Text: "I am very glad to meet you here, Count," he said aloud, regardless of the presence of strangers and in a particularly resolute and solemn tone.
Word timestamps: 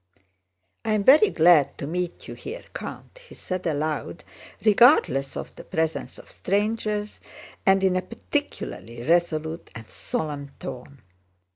"I 0.83 0.93
am 0.93 1.03
very 1.03 1.29
glad 1.29 1.77
to 1.77 1.85
meet 1.85 2.27
you 2.27 2.33
here, 2.33 2.63
Count," 2.73 3.19
he 3.19 3.35
said 3.35 3.67
aloud, 3.67 4.23
regardless 4.65 5.37
of 5.37 5.53
the 5.55 5.63
presence 5.63 6.17
of 6.17 6.31
strangers 6.31 7.19
and 7.67 7.83
in 7.83 7.95
a 7.95 8.01
particularly 8.01 9.03
resolute 9.03 9.69
and 9.75 9.87
solemn 9.89 10.53
tone. 10.59 11.03